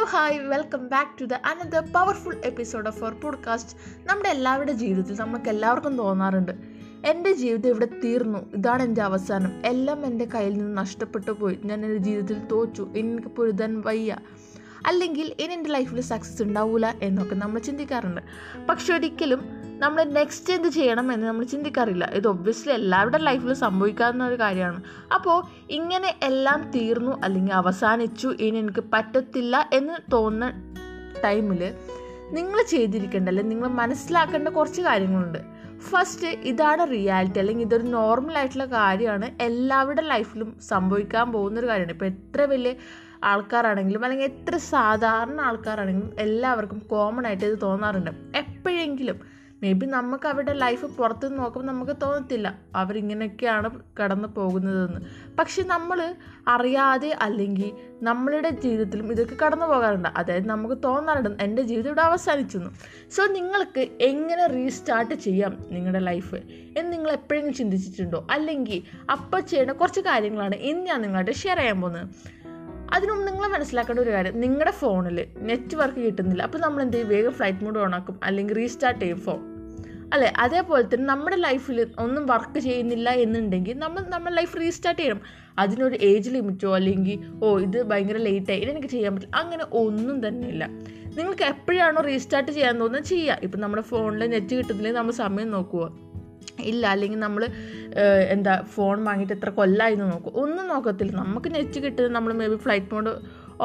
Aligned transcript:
Hello 0.00 0.08
hi 0.08 0.38
welcome 0.38 0.88
back 0.88 1.20
to 1.20 1.24
the 1.24 1.34
another 1.34 1.92
powerful 1.92 2.34
episode 2.44 2.86
of 2.86 3.04
our 3.04 3.12
podcast 3.12 3.78
നമ്മുടെ 4.06 4.28
എല്ലാവരുടെ 4.28 4.72
ജീവിതത്തിൽ 4.72 5.16
നമുക്ക് 5.16 5.48
എല്ലാവർക്കും 5.48 5.96
തോന്നാറുണ്ട്. 5.96 6.52
എന്റെ 7.06 7.32
ജീവിതം 7.32 7.68
ഇവിടെ 7.68 7.88
തീർന്നു. 8.04 8.38
ഇതാണ് 8.54 8.82
എന്റെ 8.82 9.02
അവസാനം. 9.02 9.62
എല്ലാം 9.66 10.06
എന്റെ 10.06 10.24
കയ്യിൽ 10.24 10.54
നിന്ന് 10.54 10.76
നഷ്ടപ്പെട്ടു 10.76 11.30
പോയി. 11.30 11.58
ഞാൻ 11.64 11.84
എന്റെ 11.84 11.96
ജീവിതത്തിൽ 11.96 12.46
തോച്ചു 12.46 12.88
എനിക്ക് 12.96 13.28
പൊരുതാൻ 13.28 13.80
വയ്യ. 13.80 14.16
അല്ലെങ്കിൽ 14.86 15.34
ഇനി 15.40 15.52
എന്റെ 15.52 15.70
ലൈഫിൽ 15.70 16.00
സക്സസ് 16.00 16.42
ഉണ്ടാവില്ല 16.42 16.94
എന്നൊക്കെ 17.02 17.34
നമ്മൾ 17.34 17.58
ചിന്തിക്കാറുണ്ട്. 17.58 18.20
പക്ഷെ 18.68 18.94
ഒരിക്കലും 18.94 19.59
നമ്മൾ 19.80 20.04
നെക്സ്റ്റ് 20.04 20.52
എന്ത് 20.52 20.68
ചെയ്യണം 20.68 21.12
എന്ന് 21.12 21.26
നമ്മൾ 21.26 21.44
ചിന്തിക്കാറില്ല. 21.44 22.04
ഇത് 22.04 22.28
ഒബ്വിയസ്ലി 22.28 22.72
എല്ലാവരുടെ 22.72 23.18
ലൈഫിൽ 23.18 23.52
സംഭവിക്കാവുന്ന 23.52 24.26
ഒരു 24.26 24.40
കാര്യമാണ്. 24.40 24.82
അപ്പോൾ 25.14 25.44
ഇങ്ങനെ 25.70 26.14
എല്ലാം 26.22 26.70
തീർന്നു 26.70 27.20
അല്ലെങ്കിൽ 27.24 27.54
അവസാനിച്ചു 27.54 28.28
ഇനി 28.40 28.58
എനിക്ക് 28.58 28.84
പറ്റത്തില്ല 28.92 29.70
എന്ന് 29.72 30.12
തോന്നുന്ന 30.12 30.52
ടൈമിൽ 31.24 31.74
നിങ്ങൾ 32.30 32.62
ചെയ്തിരിക്കേണ്ട 32.68 33.28
അല്ലെങ്കിൽ 33.28 33.50
നിങ്ങൾ 33.50 33.68
മനസ്സിലാക്കേണ്ട 33.68 34.48
കുറച്ച് 34.48 34.82
കാര്യങ്ങളുണ്ട്. 34.82 35.38
ഫസ്റ്റ് 35.80 36.26
ഇതാണ് 36.26 36.90
റിയാലിറ്റി 36.90 37.38
അല്ലെങ്കിൽ 37.38 37.64
ഇതൊരു 37.64 37.82
നോർമൽ 37.82 38.38
ആയിട്ടുള്ള 38.38 38.64
കാര്യമാണ്. 38.64 39.42
എല്ലാവരുടെ 39.42 40.02
ലൈഫിലും 40.02 40.60
സംഭവിക്കാൻ 40.60 41.32
പോകുന്നൊരു 41.32 41.66
കാര്യമാണ്. 41.66 41.92
ഇപ്പോൾ 41.92 42.04
എത്ര 42.04 42.42
വലിയ 42.42 42.74
ആൾക്കാരാണെങ്കിലും 43.24 44.04
അല്ലെങ്കിൽ 44.04 44.26
എത്ര 44.26 44.56
സാധാരണ 44.56 45.40
ആൾക്കാരാണെങ്കിലും 45.40 46.12
എല്ലാവർക്കും 46.18 46.78
കോമൺ 46.78 47.26
ആയിട്ട് 47.26 47.44
ഇത് 47.44 47.58
തോന്നാറുണ്ട്. 47.62 48.10
എപ്പോഴെങ്കിലും 48.36 49.29
മേ 49.62 49.72
ബി 49.72 49.86
നമുക്ക് 49.86 50.28
അവരുടെ 50.28 50.52
ലൈഫ് 50.52 50.86
പുറത്ത് 50.86 51.38
നോക്കുമ്പോൾ 51.38 51.72
നമുക്ക് 51.72 51.92
തോന്നത്തില്ല 52.02 52.58
അവരിങ്ങനെയൊക്കെയാണ് 52.74 53.80
കടന്നു 54.02 54.28
പോകുന്നതെന്ന്. 54.28 55.00
പക്ഷെ 55.36 55.62
നമ്മൾ 55.62 56.14
അറിയാതെ 56.48 57.18
അല്ലെങ്കിൽ 57.22 57.72
നമ്മളുടെ 58.02 58.50
ജീവിതത്തിലും 58.50 59.12
ഇതൊക്കെ 59.12 59.36
കടന്നു 59.44 59.66
പോകാറുണ്ട്. 59.66 60.08
അതായത് 60.16 60.46
നമുക്ക് 60.46 60.82
തോന്നാറുണ്ട് 60.84 61.42
എന്റെ 61.42 61.62
ജീവിതം 61.62 61.86
ഇവിടെ 61.86 62.00
അവസാനിച്ചു 62.00 62.58
സോ 63.10 63.26
നിങ്ങൾക്ക് 63.26 63.88
എങ്ങനെ 64.00 64.46
റീസ്റ്റാർട്ട് 64.46 65.14
ചെയ്യാം 65.14 65.64
നിങ്ങളുടെ 65.70 65.98
ലൈഫ് 65.98 66.34
എന്ന് 66.78 66.92
നിങ്ങൾ 66.92 67.10
എപ്പോഴെങ്കിലും 67.10 67.56
ചിന്തിച്ചിട്ടുണ്ടോ? 67.56 68.26
അല്ലെങ്കിൽ 68.30 68.82
അപ്പോൾ 69.12 69.40
ചെയ്യേണ്ട 69.40 69.70
കുറച്ച് 69.70 70.00
കാര്യങ്ങളാണ് 70.00 70.54
ഇന്ന് 70.54 70.86
ഞാൻ 70.86 71.02
നിങ്ങളായിട്ട് 71.02 71.32
ഷെയർ 71.32 71.56
ചെയ്യാൻ 71.56 71.80
പോകുന്നത്. 71.80 72.08
അതിനുമുമ്പ് 72.94 73.28
നിങ്ങൾ 73.28 73.48
മനസ്സിലാക്കേണ്ട 73.48 74.00
ഒരു 74.00 74.10
കാര്യം. 74.10 74.40
നിങ്ങളുടെ 74.40 74.70
ഫോണിൽ 74.70 75.26
നെറ്റ്വർക്ക് 75.38 76.00
കിട്ടുന്നില്ല. 76.00 76.42
അപ്പോൾ 76.42 76.58
നമ്മൾ 76.58 76.82
എന്ത് 76.82 76.92
ചെയ്യും? 76.92 77.08
വേഗം 77.08 77.32
ഫ്ലൈറ്റ് 77.32 77.64
മോഡ് 77.64 77.78
ഓൺ 77.78 77.94
ആക്കും. 77.94 78.20
അല്ലെങ്കിൽ 78.24 78.54
റീസ്റ്റാർട്ട് 78.54 79.00
ചെയ്യും 79.00 79.20
ഫോൺ 79.20 79.49
അല്ലേ 80.14 80.28
അതേപോലെ 80.44 80.84
തന്നെ 80.92 81.06
നമ്മുടെ 81.12 81.36
ലൈഫിൽ 81.46 81.78
ഒന്നും 82.04 82.22
വർക്ക് 82.32 82.60
ചെയ്യുന്നില്ല 82.66 83.08
എന്നുണ്ടെങ്കിൽ 83.24 83.76
നമ്മൾ 83.84 84.02
നമ്മുടെ 84.14 84.34
ലൈഫ് 84.38 84.56
റീസ്റ്റാർട്ട് 84.62 85.00
ചെയ്യണം. 85.00 85.20
അതിനൊരു 85.62 85.96
ഏജ് 86.08 86.30
ലിമിറ്റോ 86.36 86.70
അല്ലെങ്കിൽ 86.78 87.18
ഓ 87.44 87.48
ഇത് 87.66 87.78
ഭയങ്കര 87.90 88.18
ലേറ്റായി 88.28 88.60
ഇതെനിക്ക് 88.64 88.90
ചെയ്യാൻ 88.94 89.14
പറ്റില്ല. 89.14 89.34
അങ്ങനെ 89.42 89.64
ഒന്നും 89.82 90.16
തന്നെ 90.26 90.46
ഇല്ല. 90.54 90.64
നിങ്ങൾക്ക് 91.18 91.44
എപ്പോഴാണോ 91.52 92.00
റീസ്റ്റാർട്ട് 92.10 92.50
ചെയ്യാൻ 92.56 92.74
തോന്നുന്നത് 92.82 93.10
ചെയ്യുക 93.12 93.44
ഇപ്പം 93.46 93.60
നമ്മുടെ 93.64 93.84
ഫോണിൽ 93.90 94.22
നെറ്റ് 94.34 94.54
കിട്ടുന്നില്ലെങ്കിൽ 94.58 95.00
നമ്മൾ 95.00 95.16
സമയം 95.24 95.50
നോക്കുക 95.56 95.84
ഇല്ല 96.70 96.84
അല്ലെങ്കിൽ 96.94 97.20
നമ്മൾ 97.26 97.42
എന്താ 98.34 98.52
ഫോൺ 98.74 98.96
വാങ്ങിയിട്ട് 99.08 99.34
എത്ര 99.36 99.50
കൊല്ലായിരുന്നു 99.58 100.06
നോക്കും 100.12 100.32
ഒന്നും 100.42 100.64
നോക്കത്തില്ല. 100.72 101.12
നമുക്ക് 101.22 101.48
നെറ്റ് 101.56 101.78
കിട്ടുന്നത് 101.84 102.14
നമ്മൾ 102.16 102.32
may 102.40 102.46
be 102.52 102.58
flight 102.64 102.90
mode 102.94 103.12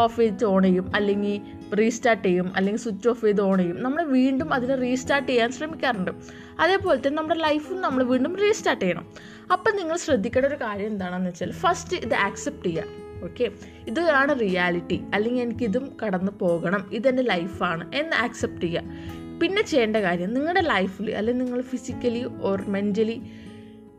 of 0.03 0.17
ചെയ്ത് 0.21 0.43
ഓൺ 0.51 0.63
ചെയ്യും. 0.67 0.87
അല്ലെങ്കിൽ 0.97 1.35
റീസ്റ്റാർട്ട് 1.73 2.27
ചെയ്യും 2.27 2.53
അല്ലെങ്കിൽ 2.55 2.81
സ്വിച്ച് 2.81 3.07
ഓഫ് 3.07 3.21
ചെയ്ത് 3.25 3.41
ഓൺ 3.41 3.57
ചെയ്യും. 3.57 3.83
നമ്മൾ 3.83 4.03
വീണ്ടും 4.03 4.53
അതിനെ 4.53 4.75
റീസ്റ്റാർട്ട് 4.75 5.31
ചെയ്യാൻ 5.31 5.51
ശ്രമിക്കാറുണ്ട്. 5.51 6.11
അതേപോലെ 6.59 6.97
തന്നെ 6.97 7.17
നമ്മുടെ 7.17 7.39
ലൈഫും 7.39 7.81
നമ്മൾ 7.81 8.03
വീണ്ടും 8.03 8.35
റീസ്റ്റാർട്ട് 8.35 8.85
ചെയ്യണം. 8.85 9.07
അപ്പം 9.51 9.75
നിങ്ങൾ 9.75 9.97
ശ്രദ്ധിക്കേണ്ട 9.97 10.45
ഒരു 10.45 10.55
കാര്യം 10.55 10.87
എന്താണെന്ന് 10.87 11.29
വെച്ചാൽ 11.29 11.51
ഫസ്റ്റ് 11.51 11.97
ഇത് 11.97 12.13
ആക്സെപ്റ്റ് 12.13 12.65
ചെയ്യുക 12.65 13.05
ഓക്കെ 13.23 13.51
ഇതാണ് 13.87 14.39
റിയാലിറ്റി 14.39 15.01
അല്ലെങ്കിൽ 15.13 15.41
എനിക്കിതും 15.41 15.97
കടന്നു 16.03 16.31
പോകണം. 16.39 16.89
ഇതെന്റെ 16.93 17.23
ലൈഫാണ് 17.23 17.95
എന്ന് 17.95 18.15
ആക്സെപ്റ്റ് 18.15 18.61
ചെയ്യുക 18.61 18.83
പിന്നെ 19.41 19.61
ചെയ്യേണ്ട 19.61 19.97
കാര്യം 19.97 20.33
നിങ്ങളുടെ 20.33 20.61
ലൈഫിൽ 20.61 21.15
അല്ലെങ്കിൽ 21.15 21.45
നിങ്ങൾ 21.45 21.61
ഫിസിക്കലി 21.61 22.25
ഓർ 22.41 22.61
മെന്റലി 22.61 23.21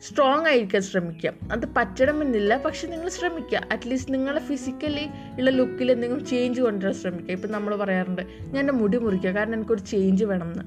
സ്ട്രോങ് 0.08 0.46
ആയിരിക്കാൻ 0.46 0.82
ശ്രമിക്കുക 0.82 1.32
അത് 1.52 1.66
പറ്റണമെന്നില്ല. 1.76 2.56
പക്ഷെ 2.56 2.86
നിങ്ങൾ 2.88 3.08
ശ്രമിക്കുക. 3.08 3.60
അറ്റ്ലീസ്റ്റ് 3.72 4.14
നിങ്ങളെ 4.14 4.40
ഫിസിക്കലി 4.40 5.06
ഉള്ള 5.38 5.50
ലുക്കിൽ 5.50 5.92
എന്തെങ്കിലും 5.92 6.26
ചേഞ്ച് 6.26 6.60
കൊണ്ടുവരാൻ 6.60 6.94
ശ്രമിക്കുക. 6.94 7.30
ഇപ്പം 7.30 7.52
നമ്മൾ 7.52 7.76
പറയാറുണ്ട് 7.76 8.22
ഞാൻ 8.40 8.60
എന്റെ 8.60 8.72
മുടി 8.72 8.98
മുറിക്കുക. 8.98 9.30
കാരണം 9.30 9.54
എനിക്കൊരു 9.54 9.80
ചേഞ്ച് 9.80 10.24
വേണം 10.24 10.50
എന്ന് 10.52 10.64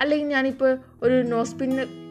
അല്ലെങ്കിൽ 0.00 0.26
ഞാനിപ്പോൾ 0.26 0.78
ഒരു 1.02 1.22
നോസ്പിന്ന് 1.22 2.01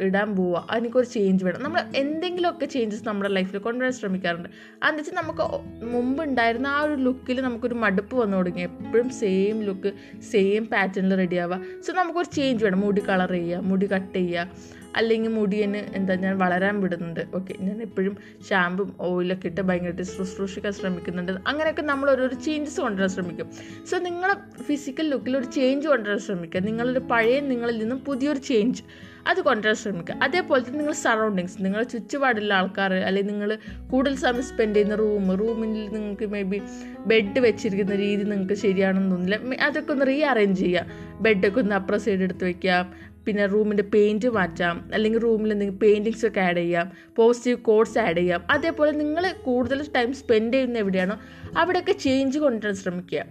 ഇടാൻ 0.00 0.36
പോവുക. 0.36 0.68
അതിനൊരു 0.70 1.04
ചേഞ്ച് 1.04 1.44
വേണം. 1.44 1.62
നമ്മൾ 1.62 1.80
എന്തെങ്കിലുമൊക്കെ 1.96 2.66
ചേഞ്ചസ് 2.66 3.08
നമ്മുടെ 3.08 3.30
ലൈഫിൽ 3.30 3.58
കൊണ്ടുവരാൻ 3.58 3.92
ശ്രമിക്കാറുണ്ട്. 3.92 4.48
അതെന്ന് 4.82 5.00
വെച്ചാൽ 5.00 5.14
നമുക്ക് 5.14 5.46
മുമ്പ് 5.86 6.22
ഉണ്ടായിരുന്ന 6.22 6.66
ആ 6.66 6.80
ഒരു 6.80 6.94
ലുക്കിൽ 6.94 7.40
നമുക്കൊരു 7.40 7.74
മടുപ്പ് 7.74 8.16
വന്നു 8.16 8.36
തുടങ്ങി. 8.36 8.60
എപ്പോഴും 8.60 9.10
സെയിം 9.10 9.62
ലുക്ക് 9.62 9.92
സെയിം 10.30 10.66
പാറ്റേണിൽ 10.66 11.16
റെഡി 11.16 11.36
ആവുക. 11.36 11.60
സോ 11.86 11.92
നമുക്കൊരു 11.92 12.34
ചേഞ്ച് 12.34 12.64
വേണം. 12.64 12.80
മുടി 12.80 13.02
കളർ 13.08 13.32
ചെയ്യുക 13.32 13.60
മുടി 13.62 13.86
കട്ട് 13.86 14.18
ചെയ്യുക. 14.18 14.80
അല്ലെങ്കിൽ 14.96 15.30
മുടിയന് 15.30 15.76
എന്താ 15.76 16.14
ഞാൻ 16.14 16.38
വളരാൻ 16.38 16.80
വിടുന്നുണ്ട്. 16.80 17.20
ഓക്കെ 17.34 17.54
ഞാൻ 17.60 17.82
എപ്പോഴും 17.82 18.16
ഷാമ്പും 18.48 18.96
ഓയിലൊക്കെ 19.00 19.46
ഇട്ട് 19.46 19.60
ഭയങ്കരമായിട്ട് 19.60 20.02
ശുശ്രൂഷിക്കാൻ 20.02 20.72
ശ്രമിക്കുന്നുണ്ട്. 20.72 21.32
അങ്ങനെയൊക്കെ 21.32 21.82
നമ്മൾ 21.82 22.10
ഓരോരോ 22.10 22.36
ചേഞ്ചസ് 22.46 22.80
കൊണ്ടുവരാൻ 22.80 23.08
ശ്രമിക്കും. 23.08 23.50
സോ 23.90 23.98
നിങ്ങളെ 23.98 24.62
ഫിസിക്കൽ 24.62 25.10
ലുക്കിൽ 25.10 25.36
ഒരു 25.36 25.44
ചേഞ്ച് 25.44 25.88
കൊണ്ടുവരാൻ 25.88 26.18
ശ്രമിക്കുക. 26.18 26.60
നിങ്ങളൊരു 26.60 26.98
പഴയ 26.98 27.40
നിങ്ങളിൽ 27.40 27.78
നിന്നും 27.78 27.98
പുതിയൊരു 27.98 28.38
ചേഞ്ച് 28.38 28.82
അത് 29.26 29.40
കൊണ്ടുവരാൻ 29.40 29.76
ശ്രമിക്കുക. 29.76 30.14
അതേപോലെ 30.22 30.64
തന്നെ 30.64 30.78
നിങ്ങൾ 30.78 30.92
സറൗണ്ടിങ്സ് 30.92 31.64
നിങ്ങൾ 31.64 31.82
ചുറ്റുപാടുള്ള 31.82 32.54
ആൾക്കാർ 32.54 32.94
അല്ലെങ്കിൽ 32.94 33.32
നിങ്ങൾ 33.32 33.58
കൂടുതൽ 33.90 34.16
സമയം 34.16 34.42
സ്പെൻഡ് 34.42 34.76
ചെയ്യുന്ന 34.76 34.94
റൂം 34.94 35.36
റൂമിൽ 35.36 35.88
നിങ്ങൾക്ക് 35.88 36.26
മേ 36.26 36.42
ബി 36.42 36.62
ബെഡ് 37.06 37.40
വെച്ചിരിക്കുന്ന 37.40 37.94
രീതി 37.94 38.22
നിങ്ങൾക്ക് 38.22 38.54
ശരിയാണെന്ന് 38.54 39.10
തോന്നില്ല 39.10 39.54
അതൊക്കെ 39.62 39.92
ഒന്ന് 39.92 40.06
റീ 40.06 40.22
അറേഞ്ച് 40.22 40.76
ബെഡൊക്കെ 41.20 41.60
ഒന്ന് 41.60 41.74
അപ്പുറം 41.74 42.00
സൈഡ് 42.00 42.20
എടുത്ത് 42.20 42.44
വയ്ക്കാം 42.44 43.10
പിന്നെ 43.26 43.46
റൂമിന്റെ 43.46 43.82
പെയിന്റ് 43.82 44.28
മാറ്റാം. 44.28 44.90
അല്ലെങ്കിൽ 44.94 45.20
റൂമിൽ 45.20 45.52
എന്തെങ്കിലും 45.52 45.80
പെയിന്റിങ്സ് 45.80 46.26
ഒക്കെ 46.26 46.40
ആഡ് 46.40 46.56
ചെയ്യാം. 46.56 46.92
പോസിറ്റീവ് 47.16 47.58
കോഡ്സ് 47.58 47.98
ആഡ് 47.98 48.16
ചെയ്യാം. 48.16 48.44
അതേപോലെ 48.50 48.90
നിങ്ങൾ 48.90 49.32
കൂടുതൽ 49.32 49.86
ടൈം 49.96 50.12
സ്പെൻഡ് 50.12 50.54
ചെയ്യുന്ന 50.54 50.78
എവിടെയാണോ 50.78 51.20
അവിടെയൊക്കെ 51.58 51.92
ചേഞ്ച് 51.92 52.38
കൊണ്ടുവരാൻ 52.38 52.74
ശ്രമിക്കുക. 52.74 53.24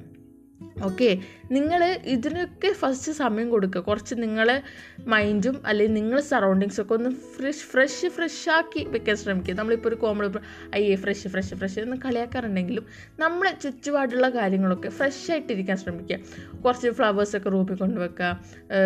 ഓക്കെ 0.83 1.19
നിങ്ങൾ 1.51 1.83
ഇതിനൊക്കെ 2.05 2.71
ഫസ്റ്റ് 2.71 3.11
സമയം 3.11 3.49
കൊടുക്കുക 3.49 3.81
കുറച്ച് 3.81 4.15
നിങ്ങളെ 4.15 4.61
മൈൻഡും 5.07 5.61
അല്ലെങ്കിൽ 5.65 5.93
നിങ്ങളെ 5.93 6.21
സറൗണ്ടിങ്സ് 6.21 6.81
ഒക്കെ 6.81 6.93
ഒന്ന് 6.93 7.09
ഫ്രഷ് 7.37 7.65
ഫ്രഷ് 7.71 8.07
ഫ്രഷ് 8.07 8.49
ആക്കി 8.49 8.87
വെക്കാൻ 8.89 9.15
ശ്രമിക്കുക 9.15 9.55
നമ്മളിപ്പോൾ 9.55 9.89
ഒരു 9.89 9.95
കോമഡി 9.95 10.39
അയ്യേ 10.73 10.95
ഫ്രഷ് 10.95 11.27
ഫ്രഷ് 11.27 11.55
ഫ്രഷ് 11.55 11.79
എന്ന് 11.79 11.97
കളിയാക്കാറുണ്ടെങ്കിലും 11.97 12.85
നമ്മളെ 13.19 13.51
ചുറ്റുപാടുള്ള 13.63 14.29
കാര്യങ്ങളൊക്കെ 14.29 14.89
ഫ്രഷ് 14.89 15.31
ആയിട്ടിരിക്കാൻ 15.31 15.77
ശ്രമിക്കുക 15.77 16.19
കുറച്ച് 16.63 16.89
ഫ്ലവേഴ്സൊക്കെ 16.89 17.49
റൂമിൽ 17.49 17.75
കൊണ്ടുവെക്കുക 17.75 18.29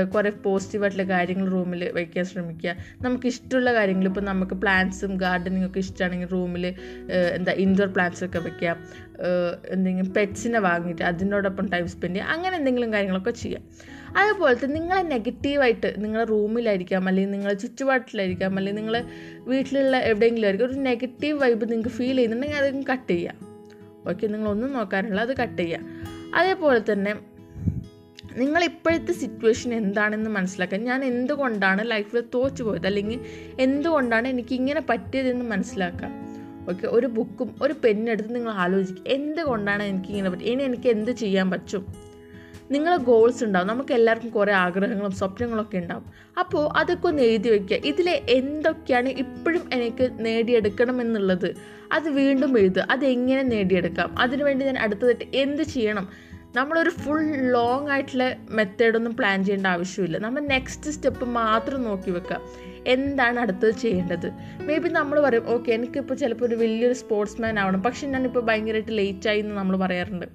കുറേ 0.06 0.29
പോസിറ്റീവായിട്ടുള്ള 0.29 1.03
കാര്യങ്ങൾ 1.03 1.47
റൂമിൽ 1.47 1.91
വയ്ക്കാൻ 1.96 2.25
ശ്രമിക്കുക 2.25 2.75
നമുക്ക് 3.02 3.28
ഇഷ്ടമുള്ള 3.28 3.73
കാര്യങ്ങൾ 3.73 4.06
ഇപ്പോൾ 4.06 4.22
നമുക്ക് 4.22 4.56
പ്ലാന്റ്സും 4.56 5.18
ഗാർഡനിങ് 5.18 5.66
ഒക്കെ 5.66 5.79
ഇഷ്ടമാണെങ്കിൽ 5.79 6.28
റൂമിൽ 6.28 6.66
എന്താ 7.34 7.52
ഇൻഡോർ 7.52 7.88
പ്ലാന്റ്സൊക്കെ 7.88 8.40
വെക്കുക 8.40 8.75
എന്തെങ്കിലും 9.72 10.13
പെറ്റ്സിനെ 10.13 10.59
വാങ്ങിയിട്ട് 10.59 11.03
അതിനോടൊപ്പം 11.03 11.66
ടൈം 11.66 11.88
സ്പെൻഡ് 11.88 12.16
ചെയ്യുക. 12.16 12.34
അങ്ങനെ 12.34 12.53
എന്തെങ്കിലും 12.56 12.94
കാര്യങ്ങളൊക്കെ 12.94 13.31
ചെയ്യാം. 13.31 13.64
അതുപോലെ 14.18 14.66
തന്നെ 14.66 14.80
നിങ്ങളെ 14.80 15.02
നെഗറ്റീവായിട്ട് 15.02 15.94
നിങ്ങളെ 15.97 16.24
റൂമിലായിരിക്കാം 16.24 17.08
അല്ലെങ്കിൽ 17.08 17.31
നിങ്ങളെ 17.31 17.53
ചുറ്റുപാട്ടിലായിരിക്കാം 17.53 18.58
അല്ലെങ്കിൽ 18.58 18.81
നിങ്ങൾ 18.81 19.03
വീട്ടിലുള്ള 19.40 19.97
എവിടെയെങ്കിലും 19.97 20.47
ആയിരിക്കും 20.47 20.68
ഒരു 20.68 20.80
നെഗറ്റീവ് 20.80 21.40
വൈബ് 21.40 21.72
നിങ്ങൾക്ക് 21.72 21.90
ഫീൽ 21.90 22.16
ചെയ്യുന്നുണ്ടെങ്കിൽ 22.16 22.58
അത് 22.58 22.86
കട്ട് 22.91 23.09
ചെയ്യാം. 23.09 23.36
ഓക്കെ 24.09 24.28
നിങ്ങളൊന്നും 24.28 24.74
നോക്കാനുള്ള 24.74 25.22
അത് 25.22 25.38
കട്ട് 25.38 25.62
ചെയ്യാം. 25.62 26.02
അതേപോലെ 26.36 26.91
തന്നെ 26.91 27.16
നിങ്ങൾ 28.36 28.64
ഇപ്പോഴത്തെ 28.64 29.14
സിറ്റുവേഷൻ 29.14 29.74
എന്താണെന്ന് 29.74 30.30
മനസ്സിലാക്കാൻ 30.30 30.84
ഞാൻ 30.84 31.06
എന്തുകൊണ്ടാണ് 31.06 31.91
ലൈഫിൽ 31.91 32.24
തോറ്റു 32.34 32.64
പോയത് 32.64 32.85
അല്ലെങ്കിൽ 32.85 33.20
എന്തുകൊണ്ടാണ് 33.59 34.28
എനിക്ക് 34.28 34.53
ഇങ്ങനെ 34.53 34.81
പറ്റിയതെന്ന് 34.90 35.46
മനസ്സിലാക്കാം. 35.46 36.12
ഓക്കെ 36.70 36.88
ഒരു 36.88 37.08
ബുക്കും 37.08 37.55
ഒരു 37.61 37.76
പെന്നെടുത്ത് 37.84 38.35
നിങ്ങൾ 38.35 38.52
ആലോചിക്കുക 38.52 39.11
എന്തുകൊണ്ടാണ് 39.11 39.84
എനിക്ക് 39.84 40.08
ഇങ്ങനെ 40.08 40.29
പറ്റും 40.29 40.46
ഇനി 40.46 40.64
എനിക്ക് 40.64 40.90
എന്ത് 40.90 41.11
ചെയ്യാൻ 41.11 41.52
പറ്റും? 41.52 42.13
നിങ്ങളെ 42.72 42.98
ഗോൾസ് 42.98 43.44
ഉണ്ടാവും. 43.44 43.68
നമുക്ക് 43.68 43.94
എല്ലാവർക്കും 43.94 44.32
കുറേ 44.32 44.54
ആഗ്രഹങ്ങളും 44.54 45.12
സ്വപ്നങ്ങളൊക്കെ 45.12 45.78
ഉണ്ടാവും. 45.78 46.06
അപ്പോൾ 46.40 46.78
അതൊക്കെ 46.78 47.08
ഒന്ന് 47.08 47.24
എഴുതി 47.24 47.50
വയ്ക്കുക 47.50 47.78
ഇതിൽ 47.86 48.10
എന്തൊക്കെയാണ് 48.10 49.10
ഇപ്പോഴും 49.10 49.70
എനിക്ക് 49.74 50.10
നേടിയെടുക്കണം 50.20 51.02
എന്നുള്ളത് 51.02 51.56
അത് 51.92 52.10
വീണ്ടും 52.10 52.60
എഴുതുക. 52.60 52.88
അതെങ്ങനെ 52.90 53.42
നേടിയെടുക്കാം? 53.42 54.20
അതിനുവേണ്ടി 54.20 54.66
ഞാൻ 54.66 54.78
അടുത്തതായിട്ട് 54.78 55.38
എന്ത് 55.38 55.64
ചെയ്യണം? 55.64 56.10
നമ്മളൊരു 56.56 56.90
ഫുൾ 56.90 57.52
ലോങ് 57.52 57.90
ആയിട്ടുള്ള 57.90 58.36
മെത്തേഡൊന്നും 58.50 59.16
പ്ലാൻ 59.16 59.44
ചെയ്യേണ്ട 59.44 59.68
ആവശ്യമില്ല. 59.68 60.18
നമ്മൾ 60.18 60.42
നെക്സ്റ്റ് 60.42 60.92
സ്റ്റെപ്പ് 60.92 61.26
മാത്രം 61.26 61.84
നോക്കി 61.84 62.12
വെക്കുക. 62.12 62.42
എന്താണ് 62.88 63.40
അടുത്തത് 63.40 63.72
ചെയ്യേണ്ടത്? 63.72 64.32
മേ 64.62 64.78
ബി 64.78 64.90
നമ്മൾ 64.90 65.20
പറയും 65.20 65.50
ഓക്കെ 65.50 65.72
എനിക്കിപ്പോൾ 65.72 66.16
ചിലപ്പോൾ 66.16 66.46
ഒരു 66.46 66.56
വലിയൊരു 66.56 66.94
സ്പോർട്സ്മാൻ 66.94 67.60
ആവണം. 67.60 67.84
പക്ഷെ 67.84 68.08
ഞാനിപ്പോൾ 68.08 68.40
ഭയങ്കരമായിട്ട് 68.40 68.98
ലേറ്റായി 68.98 69.40
എന്ന് 69.40 69.56
നമ്മൾ 69.56 69.78
പറയാറുണ്ട്. 69.78 70.26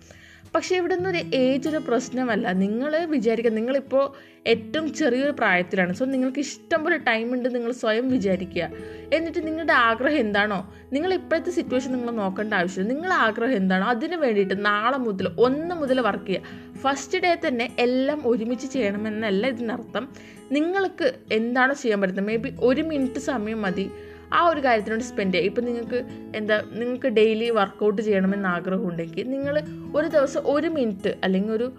പക്ഷേ 0.54 0.76
ഇവിടെ 0.76 0.94
നിന്ന് 0.94 1.10
ഒരു 1.10 1.20
ഏജ് 1.34 1.68
ഒരു 1.68 1.76
പ്രശ്നമല്ല. 1.76 2.52
നിങ്ങൾ 2.52 3.04
വിചാരിക്കുക 3.04 3.52
നിങ്ങളിപ്പോൾ 3.52 4.12
ഏറ്റവും 4.46 4.94
ചെറിയൊരു 4.94 5.30
പ്രായത്തിലാണ്. 5.30 5.92
സോ 5.92 6.04
നിങ്ങൾക്ക് 6.04 6.38
ഇഷ്ടം 6.38 6.84
പോലെ 6.84 6.96
ടൈം 6.96 7.32
ഉണ്ട് 7.32 7.54
നിങ്ങൾ 7.54 7.72
സ്വയം 7.72 8.08
വിചാരിക്കുക. 8.08 8.70
എന്നിട്ട് 9.12 9.46
നിങ്ങളുടെ 9.46 9.72
ആഗ്രഹം 9.72 10.18
എന്താണോ? 10.18 10.74
നിങ്ങൾ 10.92 11.14
ഇപ്പോഴത്തെ 11.14 11.50
സിറ്റുവേഷൻ 11.50 11.92
നിങ്ങൾ 11.92 12.10
നോക്കേണ്ട 12.10 12.54
ആവശ്യമില്ല. 12.54 12.94
നിങ്ങളുടെ 12.94 13.14
ആഗ്രഹം 13.14 13.56
എന്താണോ? 13.56 13.86
അതിന് 13.86 14.16
വേണ്ടിയിട്ട് 14.16 14.64
നാളെ 14.64 14.98
മുതൽ 14.98 15.28
ഒന്ന് 15.38 15.74
മുതൽ 15.74 16.00
വർക്ക് 16.00 16.26
ചെയ്യുക. 16.26 16.74
ഫസ്റ്റ് 16.76 17.18
ഡേ 17.18 17.36
തന്നെ 17.48 17.76
എല്ലാം 17.78 18.22
ഒരുമിച്ച് 18.24 18.66
ചെയ്യണമെന്നല്ല 18.66 19.46
ഇതിനർത്ഥം. 19.46 20.08
നിങ്ങൾക്ക് 20.52 21.14
എന്താണോ 21.32 21.74
ചെയ്യാൻ 21.74 22.00
പറ്റുന്നത്? 22.00 22.26
മേ 22.26 22.36
ബി 22.36 22.52
ഒരു 22.60 22.82
മിനിറ്റ് 22.82 23.18
സമയം 23.18 23.62
മതി. 23.62 23.90
ആ 24.32 24.48
ഒരു 24.48 24.60
കാര്യത്തിനോട് 24.64 25.02
സ്പെൻഡ് 25.02 25.34
ചെയ്യുക. 25.34 25.50
ഇപ്പം 25.50 25.64
നിങ്ങൾക്ക് 25.64 26.04
എന്താ 26.34 26.62
നിങ്ങൾക്ക് 26.72 27.06
ഡെയിലി 27.06 27.50
വർക്കൗട്ട് 27.50 28.02
ചെയ്യണമെന്ന് 28.02 28.48
ആഗ്രഹമുണ്ടെങ്കിൽ 28.48 29.28
നിങ്ങൾ 29.28 29.62
ഒരു 29.94 30.08
ദിവസം 30.08 30.42
ഒരു 30.46 30.68
മിനിറ്റ് 30.68 31.14
അല്ലെങ്കിൽ 31.24 31.52
ഒരു 31.52 31.72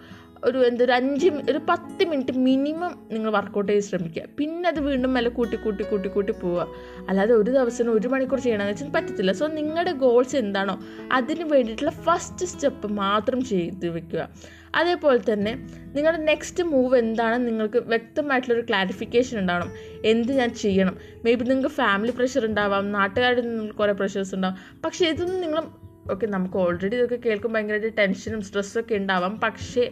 ഒരു 0.44 0.57
എന്താ 0.57 0.86
ഒരു 0.86 0.91
അഞ്ച് 0.91 1.30
ഒരു 1.30 1.59
പത്ത് 1.69 2.03
മിനിറ്റ് 2.06 2.38
മിനിമം 2.38 3.07
നിങ്ങൾ 3.12 3.31
വർക്കൗട്ട് 3.31 3.71
ചെയ്ത് 3.71 3.83
ശ്രമിക്കുക. 3.83 4.24
പിന്നെ 4.38 4.69
അത് 4.69 4.80
വീണ്ടും 4.80 5.13
മെല്ലെ 5.13 5.31
കൂട്ടി 5.31 5.57
കൂട്ടി 5.57 5.83
കൂട്ടി 5.83 6.09
കൂട്ടി 6.09 6.31
പോവുക. 6.31 6.68
അല്ലാതെ 7.09 7.33
ഒരു 7.33 7.51
ദിവസം 7.51 7.91
ഒരു 7.91 8.07
മണിക്കൂർ 8.07 8.39
ചെയ്യണമെന്ന് 8.39 8.74
വെച്ചാൽ 8.74 8.89
പറ്റത്തില്ല. 8.89 9.31
സോ 9.31 9.47
നിങ്ങളുടെ 9.47 9.91
ഗോൾസ് 9.91 10.36
എന്താണോ 10.36 10.80
അതിന് 11.12 11.44
വേണ്ടിയിട്ടുള്ള 11.44 11.91
ഫസ്റ്റ് 11.91 12.45
സ്റ്റെപ്പ് 12.45 12.88
മാത്രം 12.88 13.45
ചെയ്ത് 13.45 13.88
വെക്കുക. 13.88 14.30
അതേപോലെ 14.75 15.33
തന്നെ 15.33 15.68
നിങ്ങളുടെ 15.95 16.24
നെക്സ്റ്റ് 16.24 16.63
മൂവ് 16.63 16.97
എന്താണെന്ന് 16.97 17.47
നിങ്ങൾക്ക് 17.47 17.77
വ്യക്തമായിട്ടുള്ളൊരു 17.77 18.65
ക്ലാരിഫിക്കേഷൻ 18.69 19.39
ഉണ്ടാവണം. 19.39 19.71
എന്ത് 20.06 20.31
ഞാൻ 20.31 20.53
ചെയ്യണം? 20.53 20.97
മേ 21.25 21.36
ബി 21.36 21.44
നിങ്ങൾക്ക് 21.44 21.75
ഫാമിലി 21.75 22.12
പ്രഷർ 22.12 22.45
ഉണ്ടാവാം 22.45 22.91
നാട്ടുകാരുടെ 22.91 23.68
കുറേ 23.68 23.91
പ്രഷേഴ്സ് 23.91 24.36
ഉണ്ടാവും. 24.36 24.81
പക്ഷേ 24.86 25.09
ഇതൊന്നും 25.09 25.41
നിങ്ങൾ 25.41 25.63
ഓക്കെ 26.12 26.27
നമുക്ക് 26.27 26.57
ഓൾറെഡി 26.57 26.95
ഇതൊക്കെ 26.95 27.15
കേൾക്കുമ്പോൾ 27.15 27.59
ഭയങ്കരമായിട്ട് 27.59 27.97
ടെൻഷനും 27.97 28.41
സ്ട്രെസ്സും 28.41 28.80
ഒക്കെ 28.80 28.95
ഉണ്ടാവാം. 28.95 29.39
പക്ഷേ 29.39 29.91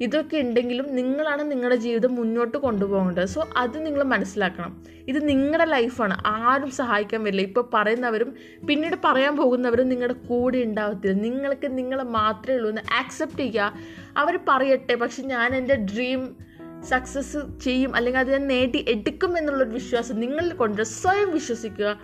ഇതൊക്കെ 0.00 0.36
ഉണ്ടെങ്കിലും 0.36 0.96
നിങ്ങളാണ് 0.96 1.50
നിങ്ങളുടെ 1.50 1.76
ജീവിതം 1.76 2.14
മുന്നോട്ട് 2.14 2.58
കൊണ്ടുപോകേണ്ടത്. 2.58 3.24
സോ 3.24 3.48
അത് 3.56 3.86
നിങ്ങൾ 3.86 4.02
മനസ്സിലാക്കണം. 4.02 4.84
ഇത് 5.08 5.28
നിങ്ങളുടെ 5.28 5.64
ലൈഫാണ് 5.64 6.16
ആരും 6.26 6.70
സഹായിക്കാൻ 6.70 7.24
വരില്ല. 7.24 7.42
ഇപ്പോൾ 7.42 7.70
പറയുന്നവരും 7.74 8.34
പിന്നീട് 8.68 8.96
പറയാൻ 9.04 9.36
പോകുന്നവരും 9.36 9.88
നിങ്ങളുടെ 9.88 10.14
കൂടെ 10.14 10.58
ഉണ്ടാവത്തില്ല. 10.58 11.22
നിങ്ങൾക്ക് 11.22 11.78
നിങ്ങളെ 11.78 12.04
മാത്രമേ 12.04 12.56
ഉള്ളൂ 12.56 12.70
എന്ന് 12.70 12.82
ആക്സെപ്റ്റ് 12.94 13.38
ചെയ്യുക. 13.38 13.72
അവർ 14.16 14.38
പറയട്ടെ 14.48 14.94
പക്ഷെ 14.94 15.22
ഞാൻ 15.22 15.54
എന്റെ 15.54 15.74
ഡ്രീം 15.74 16.36
സക്സസ് 16.82 17.36
ചെയ്യും 17.64 17.96
അല്ലെങ്കിൽ 17.96 18.20
അത് 18.20 18.32
ഞാൻ 18.32 18.48
നേടി 18.48 18.84
എടുക്കും 18.88 19.38
എന്നുള്ളൊരു 19.38 19.70
വിശ്വാസം 19.70 20.20
നിങ്ങളിൽ 20.20 20.52
കൊണ്ട് 20.52 20.82
സ്വയം 20.82 21.32
വിശ്വസിക്കുക. 21.32 22.00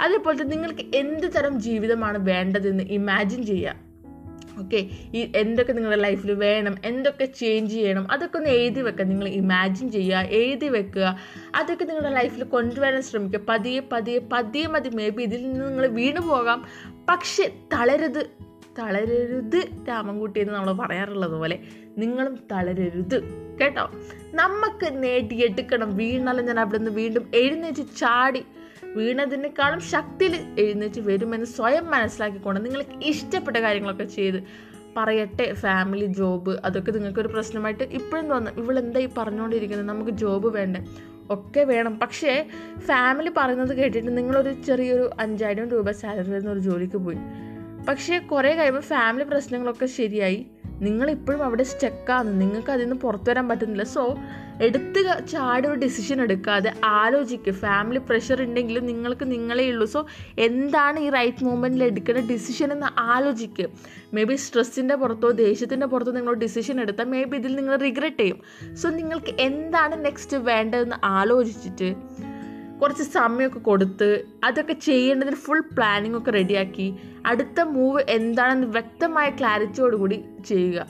അതേപോലെ 0.00 0.44
നിങ്ങൾക്ക് 0.44 0.96
എന്ത് 0.96 1.34
തരം 1.34 1.60
ജീവിതമാണ് 1.60 2.26
വേണ്ടതെന്ന് 2.28 2.84
ഇമാജിൻ 2.84 3.46
ചെയ്യുക. 3.46 3.89
ഓക്കെ 4.60 4.86
ഈ 5.14 5.32
എന്തൊക്കെ 5.36 5.72
നിങ്ങളുടെ 5.72 6.02
ലൈഫിൽ 6.02 6.32
വേണം 6.32 6.76
എന്തൊക്കെ 6.84 7.24
ചേഞ്ച് 7.24 7.74
ചെയ്യണം 7.74 8.12
അതൊക്കെ 8.12 8.36
ഒന്ന് 8.36 8.50
എഴുതി 8.50 8.80
വെക്കുക 8.80 9.04
നിങ്ങൾ 9.04 9.28
ഇമാജിൻ 9.28 9.90
ചെയ്യുക 9.90 10.16
എഴുതി 10.16 10.68
വെക്കുക. 10.68 11.18
അതൊക്കെ 11.54 11.84
നിങ്ങളുടെ 11.84 12.14
ലൈഫിൽ 12.14 12.44
കൊണ്ടുവരാൻ 12.44 13.02
ശ്രമിക്കുക. 13.02 13.40
പതിയെ 13.48 13.80
പതിയെ 13.92 14.18
പതിയെ 14.18 14.66
മതി. 14.66 14.88
മേ 14.88 15.08
ബി 15.08 15.22
ഇതിൽ 15.22 15.42
നിന്ന് 15.42 15.68
നിങ്ങൾ 15.68 15.86
വീണു 15.86 16.20
പോകാം. 16.20 16.64
പക്ഷെ 17.08 17.52
തളരരുത്. 17.72 18.26
തളരരുത് 18.78 19.68
രാമൻകുട്ടി 19.88 20.40
എന്ന് 20.40 20.54
നമ്മൾ 20.54 20.72
പറയാറുള്ളത് 20.72 21.32
പോലെ 21.32 21.58
നിങ്ങളും 21.98 22.38
തളരരുത്. 22.52 23.22
കേട്ടോ? 23.60 23.90
നമുക്ക് 24.34 25.02
നേടിയെടുക്കണം. 25.02 25.96
വീണാലും 25.96 26.46
ഞാൻ 26.46 26.60
അവിടെ 26.60 26.78
നിന്ന് 26.78 26.90
വീണ്ടും 26.90 27.30
എഴുന്നേറ്റ് 27.34 27.96
ചാടി 27.98 28.44
വീണതിനേക്കാളും 28.96 29.80
ശക്തിയിൽ 29.80 30.54
എഴുന്നേറ്റ് 30.58 31.00
വരുമെന്ന് 31.00 31.46
സ്വയം 31.46 31.90
മനസ്സിലാക്കിക്കൊണ്ട് 31.90 32.64
നിങ്ങൾക്ക് 32.64 33.04
ഇഷ്ടപ്പെട്ട 33.04 33.56
കാര്യങ്ങളൊക്കെ 33.56 34.04
ചെയ്ത് 34.04 34.70
പറയട്ടെ 34.96 35.54
ഫാമിലി 35.54 36.06
ജോബ് 36.06 36.60
അതൊക്കെ 36.64 36.92
നിങ്ങൾക്കൊരു 36.92 37.28
പ്രശ്നമായിട്ട് 37.28 37.84
ഇപ്പോഴും 37.84 38.28
തോന്നുന്നു 38.28 38.62
ഇവളെന്താ 38.62 39.00
ഈ 39.00 39.08
പറഞ്ഞുകൊണ്ടിരിക്കുന്നത് 39.18 39.88
നമുക്ക് 39.88 40.10
ജോബ് 40.10 40.54
വേണ്ടേ? 40.54 40.84
ഒക്കെ 41.30 41.60
വേണം. 41.60 41.98
പക്ഷേ 41.98 42.46
ഫാമിലി 42.78 43.30
പറയുന്നത് 43.36 43.76
കേട്ടിട്ട് 43.76 44.16
നിങ്ങളൊരു 44.16 44.62
ചെറിയൊരു 44.62 45.10
അഞ്ചായിരം 45.20 45.68
രൂപ 45.68 45.90
സാലറി 45.90 46.30
വരുന്ന 46.30 46.50
ഒരു 46.50 46.58
ജോലിക്ക് 46.58 46.96
പോയി. 46.96 47.16
പക്ഷേ 47.88 48.18
കുറേ 48.18 48.54
കഴിയുമ്പോൾ 48.54 48.80
ഫാമിലി 48.80 49.24
പ്രശ്നങ്ങളൊക്കെ 49.24 49.86
ശരിയായി. 49.86 50.46
നിങ്ങളിപ്പോഴും 50.80 51.44
അവിടെ 51.44 51.62
സ്റ്റക്കാണ് 51.62 52.40
നിങ്ങൾക്ക് 52.40 52.70
അതിൽ 52.70 52.84
നിന്ന് 52.84 52.96
പുറത്തു 52.96 53.30
വരാൻ 53.30 53.48
പറ്റുന്നില്ല. 53.48 53.82
സോ 53.82 54.04
എടുത്ത് 54.66 55.00
ചാടി 55.32 55.68
ഒരു 55.68 55.78
ഡിസിഷൻ 55.80 56.22
എടുക്കാതെ 56.22 56.70
ആലോചിക്കുക 56.84 57.52
ഫാമിലി 57.52 58.00
പ്രഷർ 58.08 58.42
ഉണ്ടെങ്കിലും 58.42 58.86
നിങ്ങൾക്ക് 58.86 59.32
നിങ്ങളേ 59.32 59.64
ഉള്ളൂ. 59.72 59.86
സോ 59.86 60.06
എന്താണ് 60.38 60.98
ഈ 61.00 61.08
റൈറ്റ് 61.10 61.44
മൂമെന്റിൽ 61.44 61.84
എടുക്കേണ്ട 61.84 62.22
ഡിസിഷൻ 62.32 62.72
എന്ന് 62.72 62.86
ആലോചിക്കുക 62.98 63.68
മേ 64.14 64.24
ബി 64.24 64.34
സ്ട്രെസ്സിന്റെ 64.34 64.94
പുറത്തോ 64.94 65.30
ദേഷ്യത്തിന്റെ 65.44 65.86
പുറത്തോ 65.86 66.12
നിങ്ങൾ 66.12 66.34
ഡിസിഷൻ 66.34 66.80
എടുത്താൽ 66.80 67.08
മേ 67.14 67.24
ബി 67.24 67.36
ഇതിൽ 67.36 67.56
നിങ്ങൾ 67.56 67.76
റിഗ്രറ്റ് 67.76 68.22
ചെയ്യും. 68.22 68.40
സോ 68.82 68.88
നിങ്ങൾക്ക് 68.90 69.34
എന്താണ് 69.40 70.04
നെക്സ്റ്റ് 70.04 70.36
വേണ്ടതെന്ന് 70.50 70.96
ആലോചിച്ചിട്ട് 71.04 71.90
കുറച്ച് 72.82 73.02
സമയമൊക്കെ 73.02 73.58
കൊടുത്ത് 73.58 74.24
അതൊക്കെ 74.44 74.72
ചെയ്യേണ്ടതിന് 74.72 75.36
ഫുൾ 75.36 75.60
പ്ലാനിംഗ് 75.60 76.18
ഒക്കെ 76.18 76.30
റെഡിയാക്കി 76.30 76.94
അടുത്ത 77.26 77.60
മൂവ് 77.60 78.02
എന്താണെന്ന് 78.08 78.66
വ്യക്തമായ 78.66 79.30
ക്ലാരിറ്റിയോടുകൂടി 79.30 80.24
ചെയ്യുക. 80.46 80.86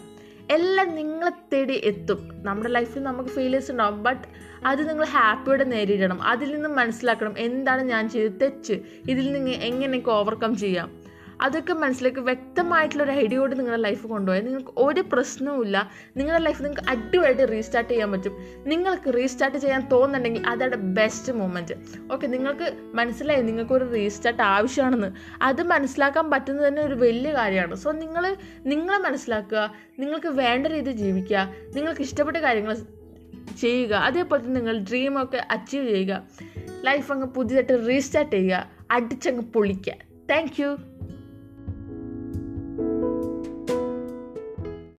എല്ലാം 0.50 0.94
നിങ്ങളെ 0.94 1.30
തേടി 1.52 1.80
എത്തും. 1.84 2.30
നമ്മുടെ 2.42 2.68
ലൈഫിൽ 2.68 3.02
നമുക്ക് 3.02 3.30
ഫെയിലിയേഴ്സ് 3.30 3.70
ഉണ്ടാവും. 3.70 4.02
ബട്ട് 4.02 4.28
അത് 4.66 4.88
നിങ്ങൾ 4.88 5.04
ഹാപ്പിയോടെ 5.04 5.64
നേരിടണം. 5.64 6.22
അതിൽ 6.22 6.54
നിന്ന് 6.54 6.68
മനസ്സിലാക്കണം. 6.68 7.34
എന്താണ് 7.38 7.82
ഞാൻ 7.82 8.08
ചെയ്തത് 8.08 8.40
തെറ്റ്? 8.40 8.80
ഇതിൽ 9.08 9.32
നിന്ന് 9.32 9.50
എങ്ങനെയൊക്കെ 9.50 10.10
ഓവർകം 10.10 10.56
ചെയ്യാം? 10.56 10.99
അതൊക്കെ 11.40 11.72
മനസ്സിലാക്കി 11.72 12.20
വ്യക്തമായിട്ടുള്ള 12.20 13.02
ഒരു 13.02 13.10
ഐഡിയോട് 13.10 13.58
നിങ്ങളുടെ 13.58 13.82
ലൈഫ് 13.82 14.06
കൊണ്ടുപോയാൽ 14.06 14.44
നിങ്ങൾക്ക് 14.44 14.70
ഒരു 14.76 15.00
പ്രശ്നവുമില്ല. 15.12 15.90
നിങ്ങളുടെ 16.16 16.44
ലൈഫ് 16.44 16.62
നിങ്ങൾക്ക് 16.64 16.90
അടിപൊളിയായിട്ട് 16.90 17.52
റീസ്റ്റാർട്ട് 17.52 17.90
ചെയ്യാൻ 17.90 18.12
പറ്റും. 18.12 18.36
നിങ്ങൾക്ക് 18.66 19.14
റീസ്റ്റാർട്ട് 19.14 19.58
ചെയ്യാൻ 19.58 19.88
തോന്നുന്നുണ്ടെങ്കിൽ 19.88 20.46
അതാണ് 20.46 20.76
ബെസ്റ്റ് 20.76 21.32
മൂമെന്റ് 21.32 21.74
ഓക്കെ 22.12 22.26
നിങ്ങൾക്ക് 22.26 22.72
മനസ്സിലായി 22.94 23.42
നിങ്ങൾക്കൊരു 23.42 23.92
റീസ്റ്റാർട്ട് 23.92 24.42
ആവശ്യമാണെന്ന്. 24.42 25.12
അത് 25.42 25.62
മനസ്സിലാക്കാൻ 25.62 26.30
പറ്റുന്നത് 26.30 26.68
തന്നെ 26.68 26.82
ഒരു 26.82 26.94
വലിയ 26.94 27.32
കാര്യമാണ്. 27.32 27.74
സോ 27.74 27.92
നിങ്ങൾ 27.92 28.36
നിങ്ങളെ 28.66 28.98
മനസ്സിലാക്കുക 28.98 29.74
നിങ്ങൾക്ക് 29.98 30.26
വേണ്ട 30.26 30.66
രീതിയിൽ 30.66 30.96
ജീവിക്കുക 30.96 31.48
നിങ്ങൾക്ക് 31.76 32.00
ഇഷ്ടപ്പെട്ട 32.00 32.36
കാര്യങ്ങൾ 32.36 32.76
ചെയ്യുക 33.60 33.94
അതേപോലെ 33.94 34.42
തന്നെ 34.42 34.60
നിങ്ങൾ 34.60 34.78
ഡ്രീമൊക്കെ 34.78 35.46
അച്ചീവ് 35.50 35.88
ചെയ്യുക. 35.88 36.22
ലൈഫ് 36.84 37.12
അങ്ങ് 37.12 37.26
പുതിയതായിട്ട് 37.26 37.88
റീസ്റ്റാർട്ട് 37.88 38.36
ചെയ്യുക 38.36 38.70
അടിച്ചങ്ങ് 38.90 39.42
പൊളിക്കുക. 39.42 39.92
താങ്ക് 40.30 40.89